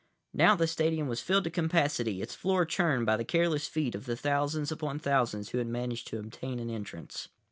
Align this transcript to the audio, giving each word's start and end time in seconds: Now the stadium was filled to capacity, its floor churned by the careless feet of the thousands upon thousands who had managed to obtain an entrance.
Now 0.33 0.55
the 0.55 0.65
stadium 0.65 1.07
was 1.07 1.21
filled 1.21 1.43
to 1.43 1.51
capacity, 1.51 2.23
its 2.23 2.33
floor 2.33 2.65
churned 2.65 3.05
by 3.05 3.17
the 3.17 3.23
careless 3.23 3.67
feet 3.67 3.93
of 3.93 4.07
the 4.07 4.15
thousands 4.15 4.71
upon 4.71 4.97
thousands 4.97 5.49
who 5.49 5.59
had 5.59 5.67
managed 5.67 6.07
to 6.07 6.17
obtain 6.17 6.57
an 6.57 6.71
entrance. 6.71 7.27